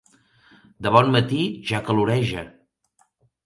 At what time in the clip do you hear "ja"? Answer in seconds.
1.73-1.85